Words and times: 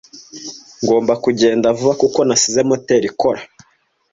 Ngomba 0.83 1.13
kugenda 1.23 1.67
vuba 1.77 1.93
kuko 2.01 2.19
nasize 2.27 2.61
moteri 2.69 3.05
ikora. 3.11 3.41